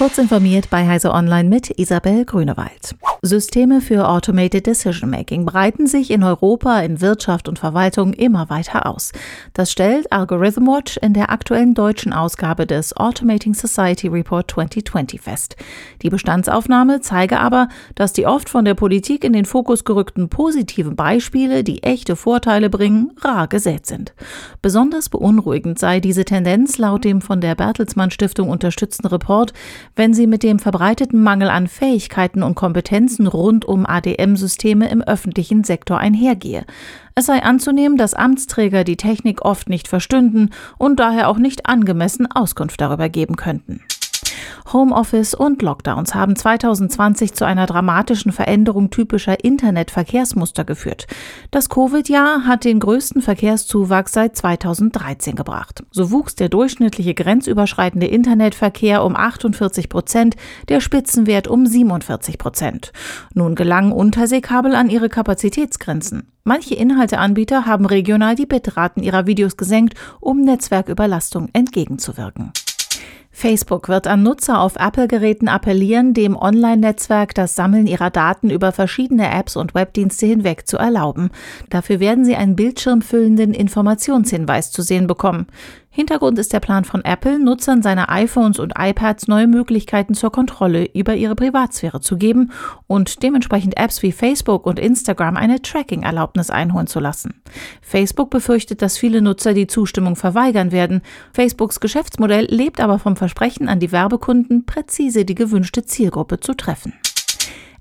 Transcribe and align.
Kurz 0.00 0.16
informiert 0.16 0.70
bei 0.70 0.88
Heise 0.88 1.12
Online 1.12 1.46
mit 1.46 1.78
Isabel 1.78 2.24
Grünewald. 2.24 2.96
Systeme 3.20 3.82
für 3.82 4.08
Automated 4.08 4.66
Decision 4.66 5.10
Making 5.10 5.44
breiten 5.44 5.86
sich 5.86 6.10
in 6.10 6.24
Europa 6.24 6.80
in 6.80 7.02
Wirtschaft 7.02 7.50
und 7.50 7.58
Verwaltung 7.58 8.14
immer 8.14 8.48
weiter 8.48 8.86
aus. 8.86 9.12
Das 9.52 9.70
stellt 9.70 10.10
Algorithm 10.10 10.66
Watch 10.66 10.96
in 10.96 11.12
der 11.12 11.28
aktuellen 11.28 11.74
deutschen 11.74 12.14
Ausgabe 12.14 12.66
des 12.66 12.96
Automating 12.96 13.52
Society 13.52 14.08
Report 14.08 14.50
2020 14.50 15.20
fest. 15.20 15.56
Die 16.00 16.08
Bestandsaufnahme 16.08 17.02
zeige 17.02 17.38
aber, 17.38 17.68
dass 17.94 18.14
die 18.14 18.26
oft 18.26 18.48
von 18.48 18.64
der 18.64 18.72
Politik 18.72 19.22
in 19.22 19.34
den 19.34 19.44
Fokus 19.44 19.84
gerückten 19.84 20.30
positiven 20.30 20.96
Beispiele, 20.96 21.62
die 21.62 21.82
echte 21.82 22.16
Vorteile 22.16 22.70
bringen, 22.70 23.12
rar 23.20 23.48
gesät 23.48 23.84
sind. 23.84 24.14
Besonders 24.62 25.10
beunruhigend 25.10 25.78
sei 25.78 26.00
diese 26.00 26.24
Tendenz 26.24 26.78
laut 26.78 27.04
dem 27.04 27.20
von 27.20 27.42
der 27.42 27.54
Bertelsmann 27.54 28.10
Stiftung 28.10 28.48
unterstützten 28.48 29.08
Report, 29.08 29.52
wenn 29.96 30.14
sie 30.14 30.26
mit 30.26 30.42
dem 30.42 30.58
verbreiteten 30.58 31.22
Mangel 31.22 31.48
an 31.48 31.68
Fähigkeiten 31.68 32.42
und 32.42 32.54
Kompetenzen 32.54 33.26
rund 33.26 33.64
um 33.64 33.86
ADM-Systeme 33.86 34.88
im 34.88 35.02
öffentlichen 35.02 35.64
Sektor 35.64 35.98
einhergehe. 35.98 36.64
Es 37.14 37.26
sei 37.26 37.42
anzunehmen, 37.42 37.98
dass 37.98 38.14
Amtsträger 38.14 38.84
die 38.84 38.96
Technik 38.96 39.44
oft 39.44 39.68
nicht 39.68 39.88
verstünden 39.88 40.50
und 40.78 41.00
daher 41.00 41.28
auch 41.28 41.38
nicht 41.38 41.66
angemessen 41.66 42.30
Auskunft 42.30 42.80
darüber 42.80 43.08
geben 43.08 43.36
könnten. 43.36 43.82
Homeoffice 44.72 45.34
und 45.34 45.62
Lockdowns 45.62 46.14
haben 46.14 46.36
2020 46.36 47.34
zu 47.34 47.44
einer 47.44 47.66
dramatischen 47.66 48.32
Veränderung 48.32 48.90
typischer 48.90 49.42
Internetverkehrsmuster 49.42 50.64
geführt. 50.64 51.06
Das 51.50 51.68
Covid-Jahr 51.68 52.46
hat 52.46 52.64
den 52.64 52.80
größten 52.80 53.22
Verkehrszuwachs 53.22 54.12
seit 54.12 54.36
2013 54.36 55.34
gebracht. 55.34 55.82
So 55.90 56.10
wuchs 56.10 56.34
der 56.34 56.48
durchschnittliche 56.48 57.14
grenzüberschreitende 57.14 58.06
Internetverkehr 58.06 59.04
um 59.04 59.16
48 59.16 59.88
Prozent, 59.88 60.36
der 60.68 60.80
Spitzenwert 60.80 61.48
um 61.48 61.66
47 61.66 62.38
Prozent. 62.38 62.92
Nun 63.34 63.54
gelangen 63.54 63.92
Unterseekabel 63.92 64.74
an 64.74 64.90
ihre 64.90 65.08
Kapazitätsgrenzen. 65.08 66.28
Manche 66.44 66.74
Inhalteanbieter 66.74 67.66
haben 67.66 67.86
regional 67.86 68.34
die 68.34 68.46
Bitraten 68.46 69.02
ihrer 69.02 69.26
Videos 69.26 69.56
gesenkt, 69.56 69.94
um 70.20 70.40
Netzwerküberlastung 70.40 71.48
entgegenzuwirken. 71.52 72.52
Facebook 73.32 73.88
wird 73.88 74.06
an 74.06 74.22
Nutzer 74.22 74.60
auf 74.60 74.76
Apple-Geräten 74.76 75.48
appellieren, 75.48 76.14
dem 76.14 76.36
Online-Netzwerk 76.36 77.34
das 77.34 77.54
Sammeln 77.54 77.86
ihrer 77.86 78.10
Daten 78.10 78.50
über 78.50 78.72
verschiedene 78.72 79.30
Apps 79.30 79.56
und 79.56 79.74
Webdienste 79.74 80.26
hinweg 80.26 80.66
zu 80.66 80.76
erlauben. 80.76 81.30
Dafür 81.70 82.00
werden 82.00 82.24
sie 82.24 82.36
einen 82.36 82.56
bildschirmfüllenden 82.56 83.54
Informationshinweis 83.54 84.72
zu 84.72 84.82
sehen 84.82 85.06
bekommen. 85.06 85.46
Hintergrund 85.92 86.38
ist 86.38 86.52
der 86.52 86.60
Plan 86.60 86.84
von 86.84 87.04
Apple, 87.04 87.40
Nutzern 87.40 87.82
seiner 87.82 88.10
iPhones 88.10 88.60
und 88.60 88.74
iPads 88.78 89.26
neue 89.26 89.48
Möglichkeiten 89.48 90.14
zur 90.14 90.30
Kontrolle 90.30 90.88
über 90.94 91.16
ihre 91.16 91.34
Privatsphäre 91.34 92.00
zu 92.00 92.16
geben 92.16 92.52
und 92.86 93.24
dementsprechend 93.24 93.76
Apps 93.76 94.00
wie 94.04 94.12
Facebook 94.12 94.66
und 94.66 94.78
Instagram 94.78 95.36
eine 95.36 95.60
Tracking-Erlaubnis 95.60 96.48
einholen 96.50 96.86
zu 96.86 97.00
lassen. 97.00 97.42
Facebook 97.82 98.30
befürchtet, 98.30 98.82
dass 98.82 98.98
viele 98.98 99.20
Nutzer 99.20 99.52
die 99.52 99.66
Zustimmung 99.66 100.14
verweigern 100.14 100.70
werden. 100.70 101.02
Facebooks 101.32 101.80
Geschäftsmodell 101.80 102.46
lebt 102.48 102.80
aber 102.80 103.00
vom 103.00 103.16
Versprechen 103.16 103.68
an 103.68 103.80
die 103.80 103.90
Werbekunden, 103.90 104.66
präzise 104.66 105.24
die 105.24 105.34
gewünschte 105.34 105.84
Zielgruppe 105.84 106.38
zu 106.38 106.54
treffen. 106.54 106.94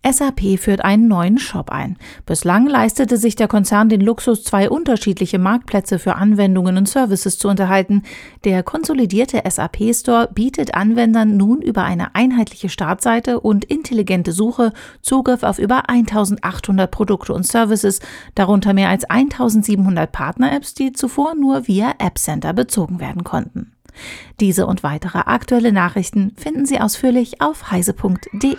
SAP 0.07 0.57
führt 0.57 0.83
einen 0.83 1.07
neuen 1.07 1.39
Shop 1.39 1.69
ein. 1.69 1.97
Bislang 2.25 2.67
leistete 2.67 3.17
sich 3.17 3.35
der 3.35 3.47
Konzern 3.47 3.89
den 3.89 4.01
Luxus, 4.01 4.43
zwei 4.43 4.69
unterschiedliche 4.69 5.39
Marktplätze 5.39 5.99
für 5.99 6.15
Anwendungen 6.15 6.77
und 6.77 6.87
Services 6.87 7.37
zu 7.37 7.49
unterhalten. 7.49 8.03
Der 8.45 8.63
konsolidierte 8.63 9.41
SAP 9.49 9.93
Store 9.93 10.29
bietet 10.33 10.73
Anwendern 10.73 11.35
nun 11.35 11.61
über 11.61 11.83
eine 11.83 12.15
einheitliche 12.15 12.69
Startseite 12.69 13.41
und 13.41 13.65
intelligente 13.65 14.31
Suche 14.31 14.71
Zugriff 15.01 15.43
auf 15.43 15.59
über 15.59 15.89
1800 15.89 16.89
Produkte 16.89 17.33
und 17.33 17.45
Services, 17.45 17.99
darunter 18.35 18.73
mehr 18.73 18.89
als 18.89 19.03
1700 19.03 20.11
Partner-Apps, 20.11 20.73
die 20.73 20.93
zuvor 20.93 21.35
nur 21.35 21.67
via 21.67 21.93
App 21.99 22.17
Center 22.17 22.53
bezogen 22.53 22.99
werden 22.99 23.23
konnten. 23.23 23.73
Diese 24.39 24.65
und 24.65 24.83
weitere 24.83 25.19
aktuelle 25.19 25.73
Nachrichten 25.73 26.33
finden 26.37 26.65
Sie 26.65 26.79
ausführlich 26.79 27.41
auf 27.41 27.71
heise.de. 27.71 28.55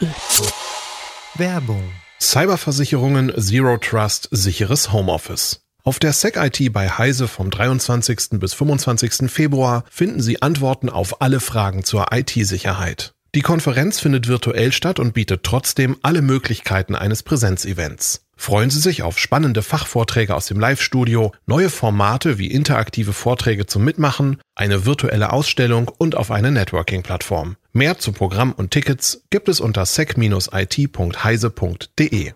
Werbung. 1.36 1.92
Cyberversicherungen 2.20 3.32
Zero 3.38 3.76
Trust 3.78 4.28
sicheres 4.32 4.92
Homeoffice. 4.92 5.60
Auf 5.84 5.98
der 5.98 6.12
SecIT 6.12 6.72
bei 6.72 6.88
Heise 6.91 7.28
vom 7.28 7.50
23. 7.50 8.41
bis 8.41 8.52
25. 8.52 9.30
Februar 9.30 9.84
finden 9.90 10.20
Sie 10.20 10.42
Antworten 10.42 10.90
auf 10.90 11.22
alle 11.22 11.40
Fragen 11.40 11.84
zur 11.84 12.08
IT-Sicherheit. 12.12 13.14
Die 13.36 13.42
Konferenz 13.42 14.00
findet 14.00 14.26
virtuell 14.26 14.72
statt 14.72 14.98
und 14.98 15.14
bietet 15.14 15.44
trotzdem 15.44 15.96
alle 16.02 16.20
Möglichkeiten 16.20 16.96
eines 16.96 17.22
Präsenzevents. 17.22 18.26
Freuen 18.40 18.70
Sie 18.70 18.80
sich 18.80 19.02
auf 19.02 19.18
spannende 19.18 19.60
Fachvorträge 19.60 20.34
aus 20.34 20.46
dem 20.46 20.58
Live-Studio, 20.58 21.32
neue 21.44 21.68
Formate 21.68 22.38
wie 22.38 22.46
interaktive 22.46 23.12
Vorträge 23.12 23.66
zum 23.66 23.84
Mitmachen, 23.84 24.40
eine 24.54 24.86
virtuelle 24.86 25.34
Ausstellung 25.34 25.92
und 25.98 26.16
auf 26.16 26.30
eine 26.30 26.50
Networking-Plattform. 26.50 27.56
Mehr 27.74 27.98
zu 27.98 28.12
Programm 28.12 28.52
und 28.52 28.70
Tickets 28.70 29.24
gibt 29.28 29.50
es 29.50 29.60
unter 29.60 29.84
sec-it.heise.de. 29.84 32.32